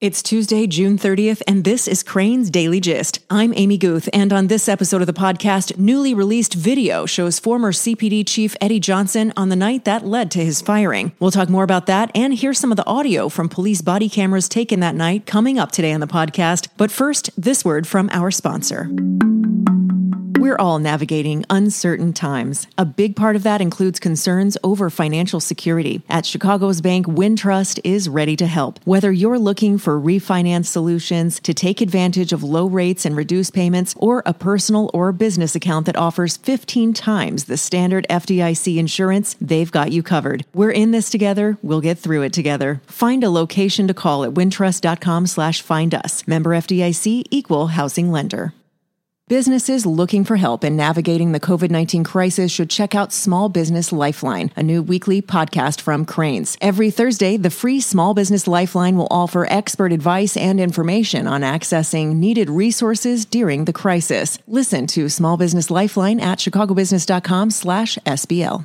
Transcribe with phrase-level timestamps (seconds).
[0.00, 3.18] It's Tuesday, June 30th, and this is Crain's Daily Gist.
[3.28, 7.70] I'm Amy Guth, and on this episode of the podcast, newly released video shows former
[7.70, 11.12] CPD Chief Eddie Johnson on the night that led to his firing.
[11.18, 14.48] We'll talk more about that and hear some of the audio from police body cameras
[14.48, 16.68] taken that night coming up today on the podcast.
[16.78, 18.88] But first, this word from our sponsor.
[20.40, 22.66] We're all navigating uncertain times.
[22.78, 26.02] A big part of that includes concerns over financial security.
[26.08, 28.80] At Chicago's bank, Wintrust is ready to help.
[28.84, 33.94] Whether you're looking for refinance solutions to take advantage of low rates and reduce payments,
[33.98, 39.70] or a personal or business account that offers 15 times the standard FDIC insurance, they've
[39.70, 40.46] got you covered.
[40.54, 41.58] We're in this together.
[41.62, 42.80] We'll get through it together.
[42.86, 46.26] Find a location to call at wintrust.com slash find us.
[46.26, 48.54] Member FDIC equal housing lender.
[49.30, 53.92] Businesses looking for help in navigating the COVID 19 crisis should check out Small Business
[53.92, 56.58] Lifeline, a new weekly podcast from Crain's.
[56.60, 62.16] Every Thursday, the free Small Business Lifeline will offer expert advice and information on accessing
[62.16, 64.36] needed resources during the crisis.
[64.48, 68.64] Listen to Small Business Lifeline at chicagobusiness.com slash SBL.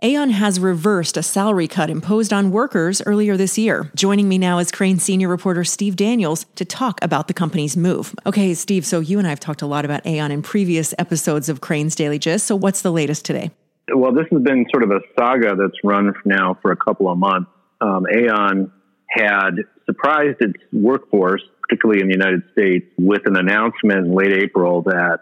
[0.00, 3.90] Aon has reversed a salary cut imposed on workers earlier this year.
[3.96, 8.14] Joining me now is Crain senior reporter Steve Daniels to talk about the company's move.
[8.24, 11.48] Okay, Steve, so you and I have talked a lot about Aon in previous episodes
[11.48, 12.46] of Crain's Daily Gist.
[12.46, 13.50] So what's the latest today?
[13.92, 17.18] Well, this has been sort of a saga that's run now for a couple of
[17.18, 17.50] months.
[17.80, 18.70] Um, Aon
[19.08, 24.82] had surprised its workforce, particularly in the United States, with an announcement in late April
[24.82, 25.18] that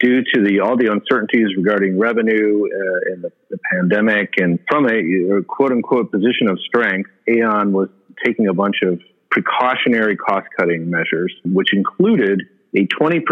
[0.00, 4.86] due to the all the uncertainties regarding revenue uh, and the, the, pandemic, and from
[4.86, 7.88] a quote unquote position of strength, Aon was
[8.24, 12.42] taking a bunch of precautionary cost cutting measures, which included
[12.76, 13.22] a 20%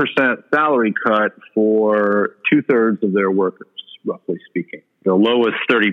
[0.55, 3.69] salary cut for two thirds of their workers,
[4.05, 4.83] roughly speaking.
[5.05, 5.93] The lowest 30%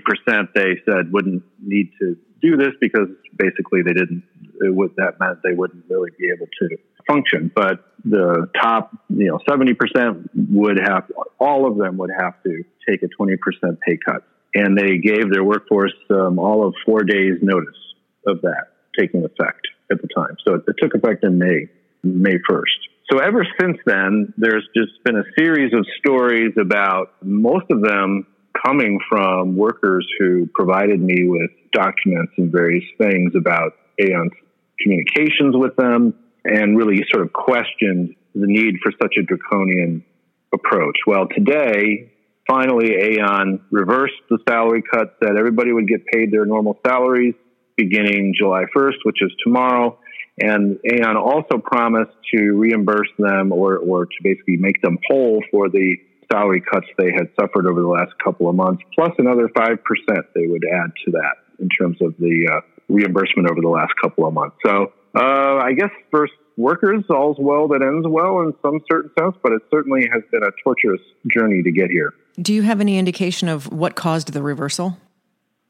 [0.54, 4.24] they said wouldn't need to do this because basically they didn't,
[4.60, 7.50] it would, that meant they wouldn't really be able to function.
[7.54, 13.02] But the top, you know, 70% would have, all of them would have to take
[13.02, 13.36] a 20%
[13.80, 14.24] pay cut.
[14.54, 17.76] And they gave their workforce um, all of four days notice
[18.26, 18.66] of that
[18.98, 20.36] taking effect at the time.
[20.46, 21.68] So it, it took effect in May,
[22.02, 22.62] May 1st.
[23.10, 28.26] So ever since then, there's just been a series of stories about most of them
[28.64, 34.32] coming from workers who provided me with documents and various things about Aon's
[34.80, 40.04] communications with them, and really sort of questioned the need for such a draconian
[40.52, 40.96] approach.
[41.06, 42.12] Well, today,
[42.46, 47.34] finally, Aon reversed the salary cut, that everybody would get paid their normal salaries
[47.76, 49.98] beginning July 1st, which is tomorrow.
[50.40, 55.68] And Aon also promised to reimburse them or, or to basically make them whole for
[55.68, 55.96] the
[56.30, 59.78] salary cuts they had suffered over the last couple of months, plus another 5%
[60.34, 64.26] they would add to that in terms of the uh, reimbursement over the last couple
[64.26, 64.56] of months.
[64.66, 69.36] So uh, I guess for workers, all's well that ends well in some certain sense,
[69.42, 71.00] but it certainly has been a torturous
[71.32, 72.12] journey to get here.
[72.40, 74.98] Do you have any indication of what caused the reversal?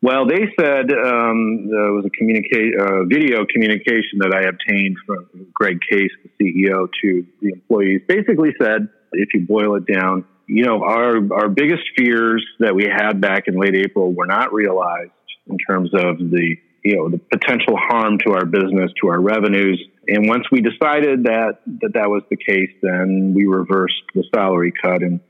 [0.03, 5.27] Well, they said um, there was a communica- uh, video communication that I obtained from
[5.55, 8.03] Greg Case, the CEO, to the employees.
[8.07, 12.85] Basically, said if you boil it down, you know, our our biggest fears that we
[12.85, 15.13] had back in late April were not realized
[15.47, 19.83] in terms of the you know, the potential harm to our business, to our revenues.
[20.07, 24.73] And once we decided that that, that was the case, then we reversed the salary
[24.83, 25.03] cut.
[25.03, 25.21] And,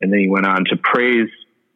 [0.00, 1.30] and then he went on to praise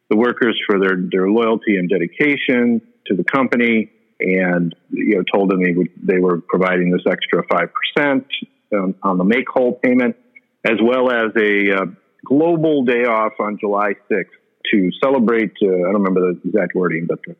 [0.09, 5.49] the workers for their, their loyalty and dedication to the company and, you know, told
[5.49, 8.25] them they, would, they were providing this extra 5%
[8.73, 10.17] um, on the make whole payment,
[10.65, 11.85] as well as a uh,
[12.25, 14.25] global day off on July 6th
[14.71, 17.35] to celebrate, uh, I don't remember the exact wording, but the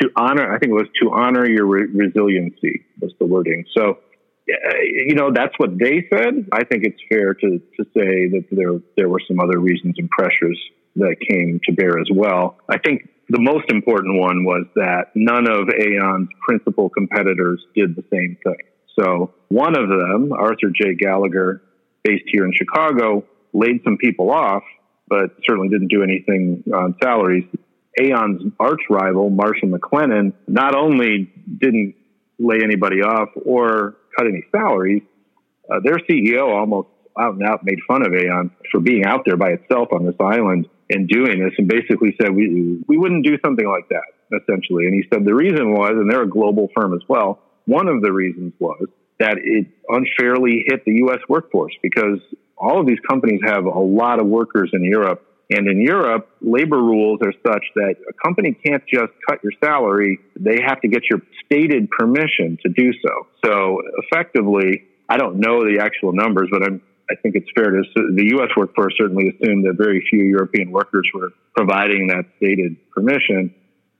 [0.00, 3.64] to honor, I think it was to honor your re- resiliency was the wording.
[3.76, 3.98] So,
[4.46, 6.48] you know, that's what they said.
[6.52, 10.08] I think it's fair to, to say that there, there were some other reasons and
[10.10, 10.58] pressures
[10.96, 12.56] that came to bear as well.
[12.68, 18.04] I think the most important one was that none of Aon's principal competitors did the
[18.12, 18.58] same thing.
[18.98, 20.94] So one of them, Arthur J.
[20.94, 21.62] Gallagher,
[22.04, 24.64] based here in Chicago, laid some people off,
[25.08, 27.44] but certainly didn't do anything on salaries.
[28.00, 31.94] Aon's arch rival, Marsh and McLennan, not only didn't
[32.38, 35.02] lay anybody off or cut any salaries,
[35.70, 39.36] uh, their CEO almost out and out made fun of Aon for being out there
[39.36, 43.36] by itself on this island and doing this and basically said we we wouldn't do
[43.44, 44.02] something like that
[44.42, 44.86] essentially.
[44.86, 48.02] And he said the reason was and they're a global firm as well one of
[48.02, 48.86] the reasons was
[49.18, 52.18] that it unfairly hit the US workforce because
[52.56, 56.78] all of these companies have a lot of workers in Europe And in Europe, labor
[56.78, 60.18] rules are such that a company can't just cut your salary.
[60.38, 63.26] They have to get your stated permission to do so.
[63.44, 67.82] So effectively, I don't know the actual numbers, but I'm, I think it's fair to
[67.94, 68.48] the U.S.
[68.56, 73.54] workforce certainly assumed that very few European workers were providing that stated permission.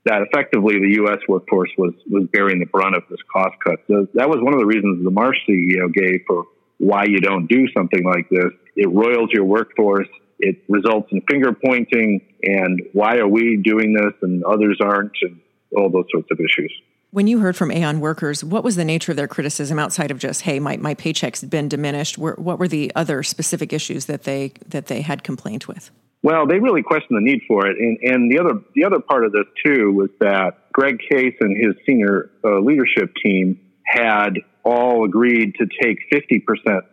[0.05, 1.19] That effectively the U.S.
[1.29, 3.79] workforce was was bearing the brunt of this cost cut.
[3.87, 6.45] So that was one of the reasons the Marsh CEO gave for
[6.79, 8.51] why you don't do something like this.
[8.75, 10.09] It roils your workforce.
[10.43, 15.41] It results in finger pointing and why are we doing this and others aren't and
[15.77, 16.73] all those sorts of issues.
[17.11, 20.19] When you heard from Aon workers, what was the nature of their criticism outside of
[20.19, 22.19] just, hey, my, my paycheck's been diminished?
[22.19, 25.91] What were the other specific issues that they that they had complaint with?
[26.23, 29.25] Well, they really questioned the need for it, and, and the other the other part
[29.27, 35.05] of this too was that Greg Case and his senior uh, leadership team had all
[35.05, 36.45] agreed to take 50%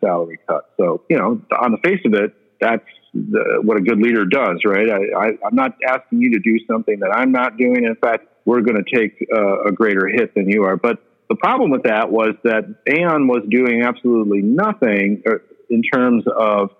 [0.01, 0.71] salary cut.
[0.77, 4.61] So, you know, on the face of it, that's the, what a good leader does,
[4.65, 4.89] right?
[4.89, 7.85] I, I'm not asking you to do something that I'm not doing.
[7.85, 10.75] In fact, we're going to take uh, a greater hit than you are.
[10.75, 15.35] But the problem with that was that Aon was doing absolutely nothing uh,
[15.69, 16.71] in terms of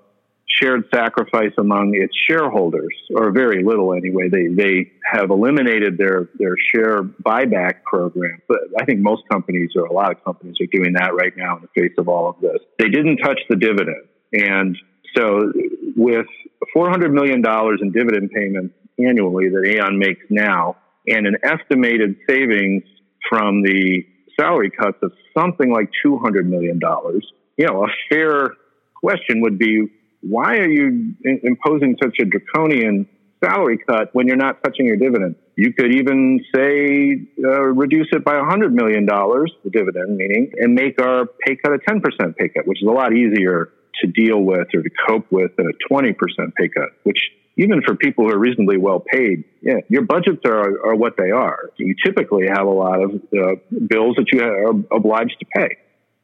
[0.48, 4.30] shared sacrifice among its shareholders, or very little anyway.
[4.30, 8.42] They they have eliminated their their share buyback program.
[8.48, 11.58] But I think most companies, or a lot of companies, are doing that right now
[11.58, 12.58] in the face of all of this.
[12.80, 14.76] They didn't touch the dividend, and
[15.16, 15.52] so
[15.96, 16.26] with
[16.74, 20.78] four hundred million dollars in dividend payments annually that Aon makes now,
[21.08, 22.84] and an estimated savings
[23.30, 24.06] from the
[24.40, 27.26] salary cuts of something like two hundred million dollars,
[27.58, 28.56] you know, a fair
[28.96, 29.88] question would be
[30.22, 33.08] why are you imposing such a draconian
[33.44, 35.36] salary cut when you're not touching your dividend?
[35.56, 41.02] You could even say uh, reduce it by $100 million, the dividend meaning, and make
[41.02, 43.70] our pay cut a 10% pay cut, which is a lot easier
[44.02, 46.16] to deal with or to cope with a 20%
[46.56, 47.20] pay cut, which
[47.58, 51.32] even for people who are reasonably well paid, yeah, your budgets are, are what they
[51.32, 51.72] are.
[51.78, 53.56] You typically have a lot of uh,
[53.88, 55.78] bills that you are obliged to pay,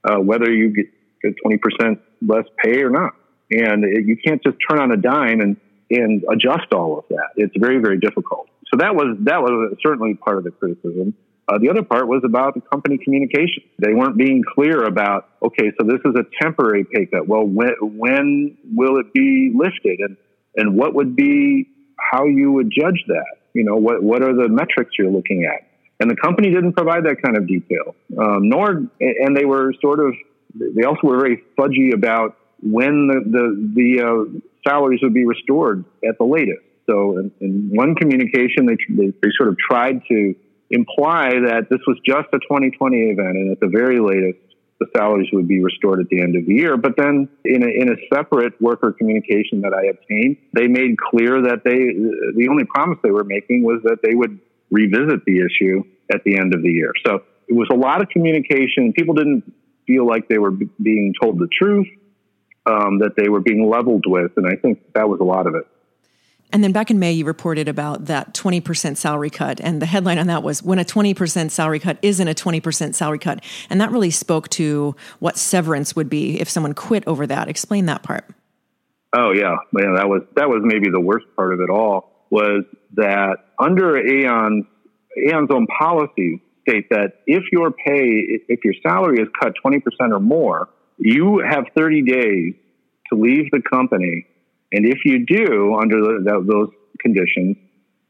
[0.03, 3.15] uh, whether you get 20% less pay or not
[3.51, 5.57] and it, you can't just turn on a dime and
[5.91, 7.29] and adjust all of that.
[7.35, 8.47] It's very very difficult.
[8.71, 11.13] So that was that was certainly part of the criticism.
[11.47, 13.63] Uh, the other part was about the company communication.
[13.77, 17.27] They weren't being clear about okay, so this is a temporary pay cut.
[17.27, 20.17] Well, when when will it be lifted, and
[20.55, 21.69] and what would be
[21.99, 23.35] how you would judge that?
[23.53, 25.67] You know, what what are the metrics you're looking at?
[25.99, 28.69] And the company didn't provide that kind of detail, um, nor
[28.99, 30.13] and they were sort of
[30.55, 35.85] they also were very fudgy about when the the, the uh, salaries would be restored
[36.03, 36.61] at the latest.
[36.87, 40.35] So in, in one communication, they, they, they sort of tried to
[40.69, 44.39] imply that this was just a 2020 event, and at the very latest,
[44.79, 46.75] the salaries would be restored at the end of the year.
[46.75, 51.41] But then, in a, in a separate worker communication that I obtained, they made clear
[51.43, 51.77] that they
[52.35, 54.39] the only promise they were making was that they would
[54.71, 56.91] revisit the issue at the end of the year.
[57.05, 58.91] So it was a lot of communication.
[58.93, 59.43] People didn't
[59.87, 61.87] feel like they were b- being told the truth
[62.65, 64.31] um, that they were being leveled with.
[64.37, 65.67] And I think that was a lot of it.
[66.55, 69.59] And then back in May, you reported about that 20% salary cut.
[69.59, 73.19] And the headline on that was when a 20% salary cut isn't a 20% salary
[73.19, 73.43] cut.
[73.69, 77.49] And that really spoke to what severance would be if someone quit over that.
[77.49, 78.23] Explain that part.
[79.11, 79.57] Oh, yeah.
[79.77, 82.63] yeah that was, that was maybe the worst part of it all was
[82.93, 84.63] that under Aon's,
[85.29, 90.21] Aon's own policies state that if your pay, if your salary is cut 20% or
[90.21, 90.69] more,
[90.99, 92.53] you have 30 days
[93.11, 94.25] to leave the company.
[94.71, 96.69] And if you do, under the, those
[96.99, 97.57] conditions,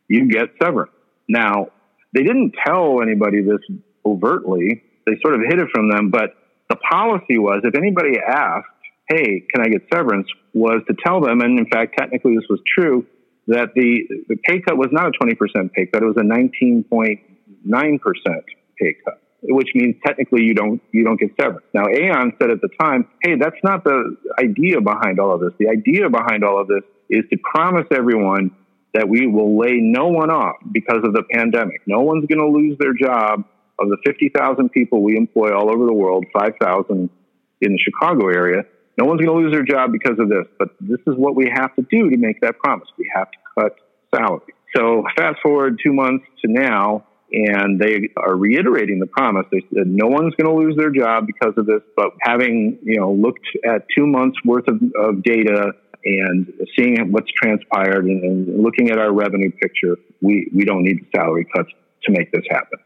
[0.08, 0.92] you get severance.
[1.28, 1.68] Now,
[2.14, 3.60] they didn't tell anybody this
[4.06, 4.84] overtly.
[5.06, 6.10] They sort of hid it from them.
[6.10, 6.36] But
[6.70, 8.68] the policy was if anybody asked,
[9.10, 12.60] hey, can I get severance, was to tell them, and in fact, technically this was
[12.66, 13.06] true,
[13.48, 17.20] that the, the pay cut was not a 20% pay cut, it was a 19.9%
[18.80, 21.66] pay cut which means technically you don't you don't get severance.
[21.74, 25.52] Now Aon said at the time, hey, that's not the idea behind all of this.
[25.60, 28.52] The idea behind all of this is to promise everyone
[28.94, 31.82] that we will lay no one off because of the pandemic.
[31.86, 33.44] No one's going to lose their job.
[33.78, 37.10] Of the 50,000 people we employ all over the world, 5,000
[37.60, 38.64] in the Chicago area,
[38.98, 40.46] no one's going to lose their job because of this.
[40.58, 42.88] But this is what we have to do to make that promise.
[42.98, 43.76] We have to cut
[44.16, 44.56] salaries.
[44.74, 49.46] So fast forward two months to now, and they are reiterating the promise.
[49.52, 53.00] They said no one's going to lose their job because of this, but having you
[53.00, 55.74] know looked at two months worth of, of data
[56.06, 61.00] and seeing what's transpired and, and looking at our revenue picture, we we don't need
[61.02, 61.70] the salary cuts
[62.04, 62.80] to make this happen.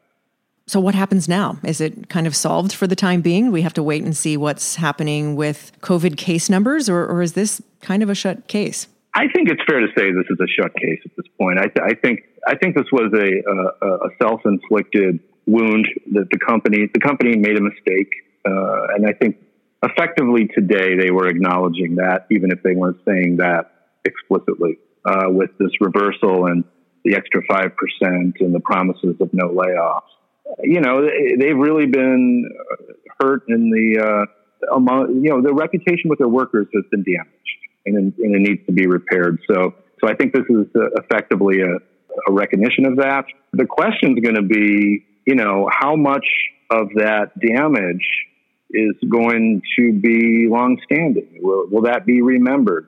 [0.70, 1.58] So, what happens now?
[1.64, 3.52] Is it kind of solved for the time being?
[3.52, 7.34] We have to wait and see what's happening with COVID case numbers, or, or is
[7.34, 8.88] this kind of a shut case?
[9.16, 11.58] I think it's fair to say this is a shut case at this point.
[11.58, 16.40] I, th- I think I think this was a, a, a self-inflicted wound that the
[16.40, 18.12] company the company made a mistake,
[18.46, 19.38] uh, and I think
[19.84, 23.72] effectively today they were acknowledging that, even if they weren't saying that
[24.06, 26.64] explicitly, uh, with this reversal and
[27.04, 30.02] the extra five percent and the promises of no layoffs.
[30.64, 31.08] You know,
[31.40, 32.50] they've really been
[33.20, 37.60] hurt in the uh, among you know their reputation with their workers has been damaged
[37.86, 39.40] and, and it needs to be repaired.
[39.50, 41.78] So, so I think this is uh, effectively a,
[42.28, 43.26] a recognition of that.
[43.54, 46.26] The question is going to be, you know, how much
[46.70, 48.06] of that damage
[48.72, 51.40] is going to be longstanding?
[51.42, 52.88] Will, will that be remembered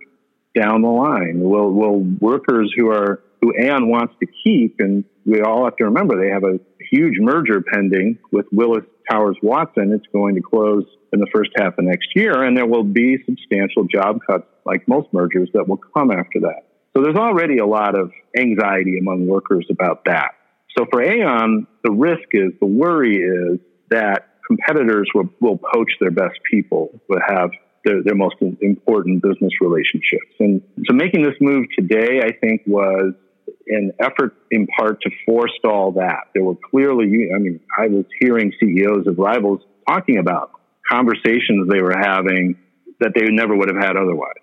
[0.56, 1.40] down the line?
[1.40, 5.86] Will, will workers who are who Aon wants to keep, and we all have to
[5.86, 6.60] remember they have a
[6.92, 9.92] huge merger pending with Willis Towers Watson.
[9.94, 13.18] It's going to close in the first half of next year, and there will be
[13.26, 16.68] substantial job cuts, like most mergers, that will come after that.
[16.96, 20.32] So there's already a lot of anxiety among workers about that.
[20.78, 26.12] So for Aon, the risk is, the worry is that competitors will, will poach their
[26.12, 27.52] best people, will have
[27.86, 30.36] their, their most important business relationships.
[30.40, 33.14] And so making this move today, I think, was
[33.68, 36.28] an effort in part to forestall that.
[36.34, 40.52] There were clearly, I mean, I was hearing CEOs of rivals talking about
[40.90, 42.58] conversations they were having
[43.00, 44.36] that they never would have had otherwise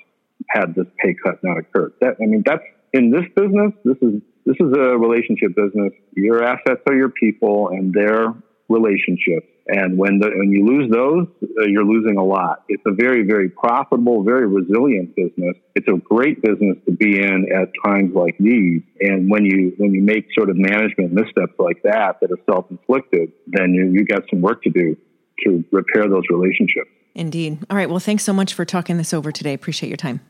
[0.49, 1.93] had this pay cut not occurred.
[2.00, 2.62] That, I mean, that's
[2.93, 3.73] in this business.
[3.85, 5.93] This is this is a relationship business.
[6.14, 8.33] Your assets are your people and their
[8.69, 9.47] relationships.
[9.67, 12.64] And when the, when you lose those, uh, you're losing a lot.
[12.69, 15.57] It's a very very profitable, very resilient business.
[15.75, 18.81] It's a great business to be in at times like these.
[19.00, 22.71] And when you when you make sort of management missteps like that that are self
[22.71, 24.97] inflicted, then you you got some work to do
[25.45, 26.90] to repair those relationships.
[27.14, 27.59] Indeed.
[27.69, 27.90] All right.
[27.90, 29.52] Well, thanks so much for talking this over today.
[29.52, 30.21] Appreciate your time.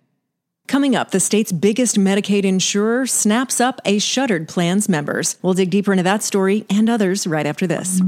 [0.69, 5.37] Coming up, the state's biggest Medicaid insurer snaps up a shuttered plan's members.
[5.41, 8.03] We'll dig deeper into that story and others right after this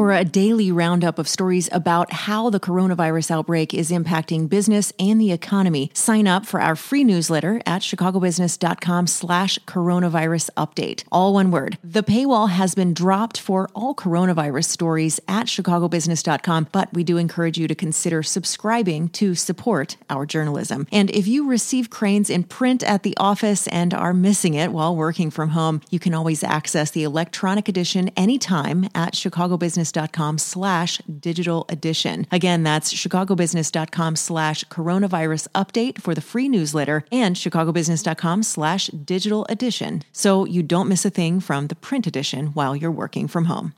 [0.00, 5.20] for a daily roundup of stories about how the coronavirus outbreak is impacting business and
[5.20, 11.04] the economy, sign up for our free newsletter at chicagobusiness.com slash coronavirus update.
[11.12, 11.76] All one word.
[11.84, 17.58] The paywall has been dropped for all coronavirus stories at chicagobusiness.com, but we do encourage
[17.58, 20.86] you to consider subscribing to support our journalism.
[20.90, 24.96] And if you receive Crain's in print at the office and are missing it while
[24.96, 30.98] working from home, you can always access the electronic edition anytime at chicagobusiness chicagobusiness.com slash
[30.98, 32.26] digital edition.
[32.30, 40.02] Again, that's chicagobusiness.com slash coronavirus update for the free newsletter and chicagobusiness.com slash digital edition
[40.12, 43.74] so you don't miss a thing from the print edition while you're working from home.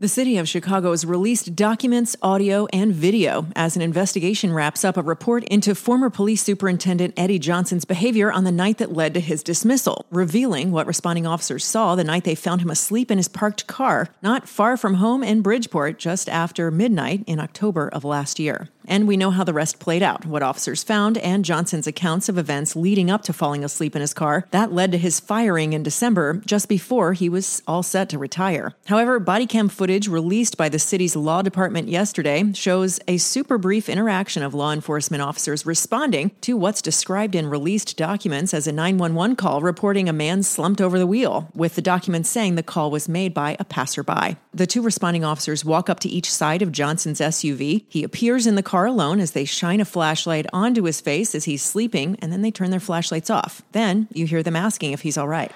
[0.00, 4.96] The city of Chicago has released documents, audio, and video as an investigation wraps up
[4.96, 9.20] a report into former police superintendent Eddie Johnson's behavior on the night that led to
[9.20, 13.28] his dismissal, revealing what responding officers saw the night they found him asleep in his
[13.28, 18.40] parked car, not far from home in Bridgeport, just after midnight in October of last
[18.40, 18.70] year.
[18.86, 22.38] And we know how the rest played out, what officers found, and Johnson's accounts of
[22.38, 24.46] events leading up to falling asleep in his car.
[24.50, 28.74] That led to his firing in December, just before he was all set to retire.
[28.86, 33.88] However, body cam footage released by the city's law department yesterday shows a super brief
[33.88, 39.36] interaction of law enforcement officers responding to what's described in released documents as a 911
[39.36, 43.08] call reporting a man slumped over the wheel, with the documents saying the call was
[43.08, 44.36] made by a passerby.
[44.52, 47.84] The two responding officers walk up to each side of Johnson's SUV.
[47.88, 51.32] He appears in the car car alone as they shine a flashlight onto his face
[51.36, 53.62] as he's sleeping, and then they turn their flashlights off.
[53.70, 55.52] Then you hear them asking if he's all right.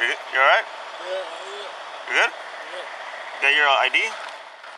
[0.00, 0.64] You, you all right?
[2.08, 2.30] You good?
[3.42, 4.10] Got your ID?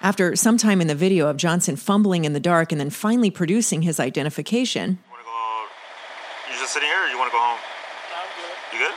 [0.03, 3.31] After some time in the video of Johnson fumbling in the dark and then finally
[3.31, 4.99] producing his identification.
[5.01, 6.53] You want to go?
[6.53, 7.61] You just sitting here, or you want to go home?
[8.13, 8.77] I'm good.
[8.77, 8.95] You good?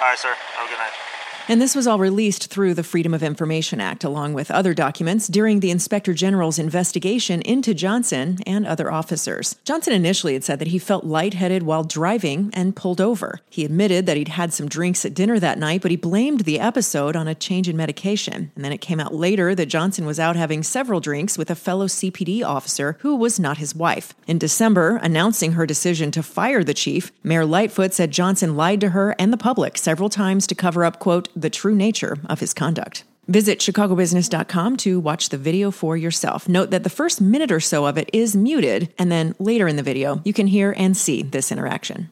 [0.00, 0.32] All right, sir.
[0.54, 1.09] Have a good night.
[1.50, 5.26] And this was all released through the Freedom of Information Act, along with other documents
[5.26, 9.56] during the Inspector General's investigation into Johnson and other officers.
[9.64, 13.40] Johnson initially had said that he felt lightheaded while driving and pulled over.
[13.50, 16.60] He admitted that he'd had some drinks at dinner that night, but he blamed the
[16.60, 18.52] episode on a change in medication.
[18.54, 21.56] And then it came out later that Johnson was out having several drinks with a
[21.56, 24.14] fellow CPD officer who was not his wife.
[24.28, 28.90] In December, announcing her decision to fire the chief, Mayor Lightfoot said Johnson lied to
[28.90, 32.54] her and the public several times to cover up, quote, the true nature of his
[32.54, 33.04] conduct.
[33.26, 36.48] Visit chicagobusiness.com to watch the video for yourself.
[36.48, 39.76] Note that the first minute or so of it is muted, and then later in
[39.76, 42.10] the video, you can hear and see this interaction.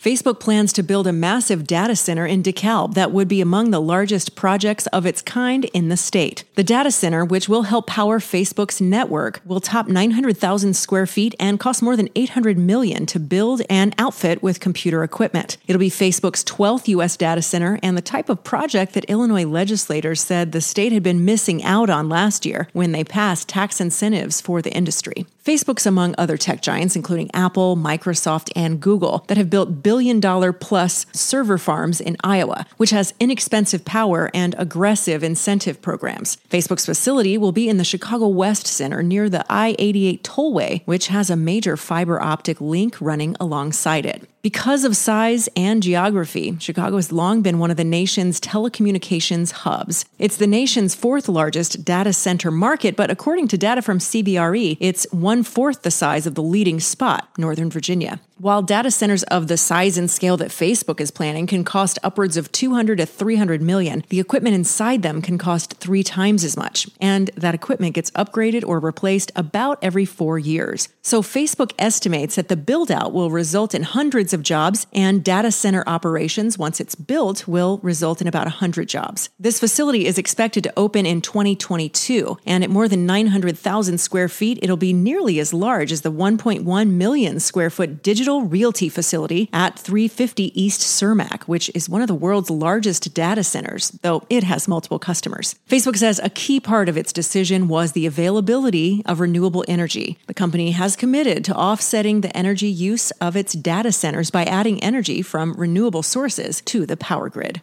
[0.00, 3.82] Facebook plans to build a massive data center in DeKalb that would be among the
[3.82, 6.42] largest projects of its kind in the state.
[6.54, 11.60] The data center, which will help power Facebook's network, will top 900,000 square feet and
[11.60, 15.58] cost more than 800 million to build and outfit with computer equipment.
[15.66, 20.22] It'll be Facebook's 12th US data center and the type of project that Illinois legislators
[20.22, 24.40] said the state had been missing out on last year when they passed tax incentives
[24.40, 25.26] for the industry.
[25.44, 30.52] Facebook's among other tech giants, including Apple, Microsoft, and Google, that have built billion dollar
[30.52, 36.36] plus server farms in Iowa, which has inexpensive power and aggressive incentive programs.
[36.48, 41.08] Facebook's facility will be in the Chicago West Center near the I 88 tollway, which
[41.08, 44.28] has a major fiber optic link running alongside it.
[44.42, 50.06] Because of size and geography, Chicago has long been one of the nation's telecommunications hubs.
[50.18, 55.06] It's the nation's fourth largest data center market, but according to data from CBRE, it's
[55.10, 58.18] one fourth the size of the leading spot, Northern Virginia.
[58.40, 62.38] While data centers of the size and scale that Facebook is planning can cost upwards
[62.38, 66.88] of 200 to 300 million, the equipment inside them can cost three times as much.
[67.02, 70.88] And that equipment gets upgraded or replaced about every four years.
[71.02, 75.50] So Facebook estimates that the build out will result in hundreds of jobs, and data
[75.50, 79.28] center operations, once it's built, will result in about 100 jobs.
[79.38, 84.58] This facility is expected to open in 2022, and at more than 900,000 square feet,
[84.62, 89.48] it'll be nearly as large as the 1.1 million square foot digital Digital Realty facility
[89.50, 94.44] at 350 East Cermak, which is one of the world's largest data centers, though it
[94.44, 95.54] has multiple customers.
[95.66, 100.18] Facebook says a key part of its decision was the availability of renewable energy.
[100.26, 104.82] The company has committed to offsetting the energy use of its data centers by adding
[104.82, 107.62] energy from renewable sources to the power grid.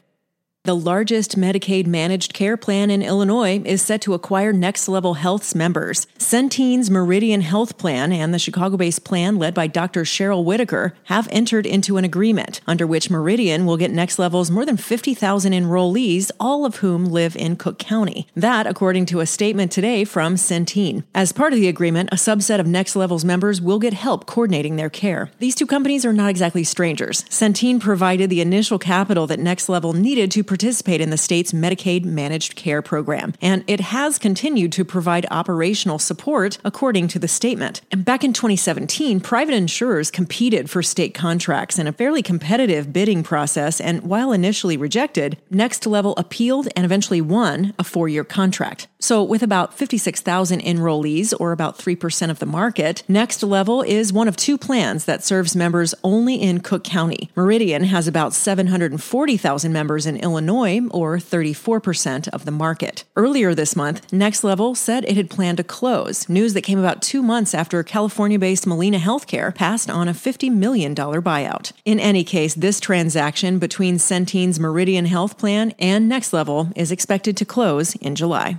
[0.68, 5.56] The largest Medicaid managed care plan in Illinois is set to acquire Next Level Health's
[5.56, 6.08] members.
[6.20, 10.02] Centene's Meridian Health Plan and the Chicago based plan led by Dr.
[10.02, 14.66] Cheryl Whitaker have entered into an agreement under which Meridian will get Next Level's more
[14.66, 18.28] than 50,000 enrollees, all of whom live in Cook County.
[18.36, 21.06] That, according to a statement today from Centene.
[21.16, 24.76] As part of the agreement, a subset of Next Level's members will get help coordinating
[24.76, 25.32] their care.
[25.40, 27.24] These two companies are not exactly strangers.
[27.30, 32.04] Centene provided the initial capital that Next Level needed to participate in the state's Medicaid
[32.04, 37.82] managed care program, and it has continued to provide operational support, according to the statement.
[37.92, 43.22] And back in 2017, private insurers competed for state contracts in a fairly competitive bidding
[43.22, 48.88] process, and while initially rejected, Next Level appealed and eventually won a four year contract.
[49.00, 54.28] So, with about 56,000 enrollees, or about 3% of the market, Next Level is one
[54.28, 57.30] of two plans that serves members only in Cook County.
[57.36, 63.04] Meridian has about 740,000 members in Illinois or 34% of the market.
[63.16, 67.04] Earlier this month, Next Level said it had planned to close, news that came about
[67.04, 71.72] two months after California based Molina Healthcare passed on a $50 million buyout.
[71.86, 77.38] In any case, this transaction between Centene's Meridian Health Plan and Next Level is expected
[77.38, 78.58] to close in July.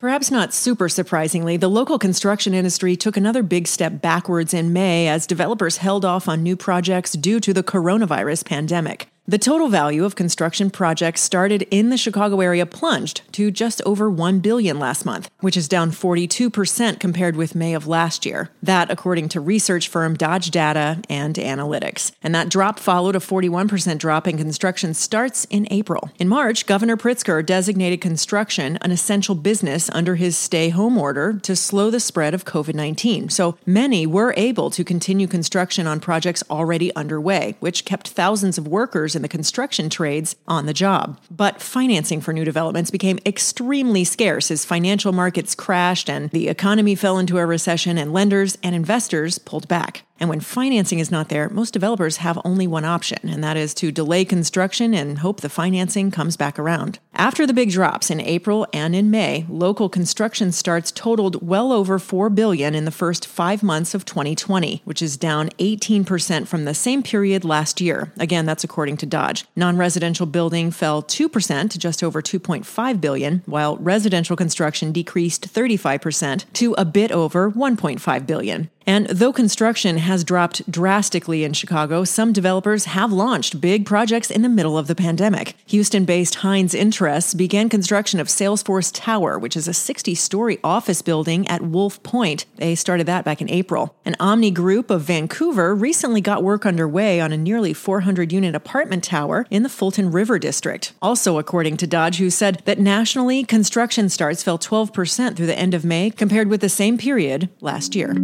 [0.00, 5.06] Perhaps not super surprisingly, the local construction industry took another big step backwards in May
[5.08, 9.08] as developers held off on new projects due to the coronavirus pandemic.
[9.30, 14.10] The total value of construction projects started in the Chicago area plunged to just over
[14.10, 18.50] 1 billion last month, which is down 42% compared with May of last year.
[18.60, 22.10] That according to research firm Dodge Data and Analytics.
[22.24, 26.10] And that drop followed a 41% drop in construction starts in April.
[26.18, 31.54] In March, Governor Pritzker designated construction an essential business under his stay home order to
[31.54, 33.30] slow the spread of COVID-19.
[33.30, 38.66] So many were able to continue construction on projects already underway, which kept thousands of
[38.66, 41.20] workers the construction trades on the job.
[41.30, 46.94] But financing for new developments became extremely scarce as financial markets crashed and the economy
[46.94, 50.04] fell into a recession and lenders and investors pulled back.
[50.20, 53.72] And when financing is not there, most developers have only one option, and that is
[53.74, 56.98] to delay construction and hope the financing comes back around.
[57.14, 61.98] After the big drops in April and in May, local construction starts totaled well over
[61.98, 66.74] 4 billion in the first 5 months of 2020, which is down 18% from the
[66.74, 68.12] same period last year.
[68.18, 69.46] Again, that's according to Dodge.
[69.56, 76.74] Non-residential building fell 2% to just over 2.5 billion, while residential construction decreased 35% to
[76.74, 78.70] a bit over 1.5 billion.
[78.86, 84.42] And though construction has dropped drastically in Chicago, some developers have launched big projects in
[84.42, 85.54] the middle of the pandemic.
[85.66, 91.02] Houston based Hines Interests began construction of Salesforce Tower, which is a 60 story office
[91.02, 92.46] building at Wolf Point.
[92.56, 93.94] They started that back in April.
[94.04, 99.04] An Onni Group of Vancouver recently got work underway on a nearly 400 unit apartment
[99.04, 100.92] tower in the Fulton River District.
[101.02, 105.74] Also, according to Dodge, who said that nationally, construction starts fell 12% through the end
[105.74, 108.14] of May compared with the same period last year.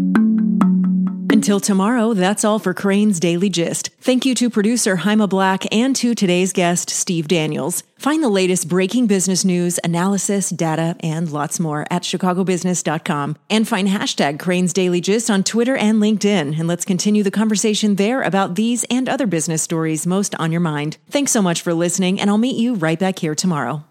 [1.37, 3.91] Until tomorrow, that's all for Crain's Daily Gist.
[4.01, 7.83] Thank you to producer Haima Black and to today's guest, Steve Daniels.
[7.99, 13.37] Find the latest breaking business news, analysis, data, and lots more at chicagobusiness.com.
[13.51, 16.59] And find hashtag Crain's Daily Gist on Twitter and LinkedIn.
[16.59, 20.63] And let's continue the conversation there about these and other business stories most on your
[20.63, 20.97] mind.
[21.11, 23.85] Thanks so much for listening, and I'll meet you right back here tomorrow.